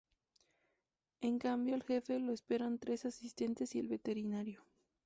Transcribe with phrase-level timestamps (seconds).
[1.21, 4.65] En cambio al Jefe, lo esperan tres asistentes y el veterinario.